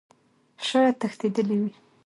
[0.67, 1.71] شايد تښتيدلى وي.